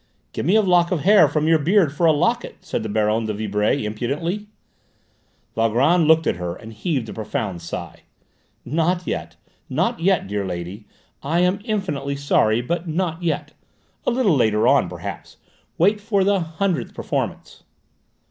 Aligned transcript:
"Give 0.33 0.47
me 0.47 0.55
a 0.55 0.63
lock 0.63 0.91
of 0.91 1.01
hair 1.01 1.27
from 1.27 1.47
your 1.47 1.59
beard 1.59 1.93
for 1.93 2.07
a 2.07 2.11
locket," 2.11 2.55
said 2.61 2.81
the 2.81 2.89
Baronne 2.89 3.27
de 3.27 3.35
Vibray 3.35 3.83
impudently. 3.85 4.47
Valgrand 5.53 6.07
looked 6.07 6.25
at 6.25 6.37
her, 6.37 6.55
and 6.55 6.73
heaved 6.73 7.07
a 7.09 7.13
profound 7.13 7.61
sigh. 7.61 7.99
"Not 8.65 9.05
yet, 9.05 9.35
not 9.69 9.99
yet, 9.99 10.25
dear 10.27 10.43
lady: 10.43 10.87
I 11.21 11.41
am 11.41 11.59
infinitely 11.63 12.15
sorry, 12.15 12.63
but 12.63 12.87
not 12.87 13.21
yet: 13.21 13.53
a 14.03 14.09
little 14.09 14.35
later 14.35 14.67
on, 14.67 14.89
perhaps; 14.89 15.37
wait 15.77 16.01
for 16.01 16.23
the 16.23 16.39
hundredth 16.39 16.95
performance." 16.95 17.61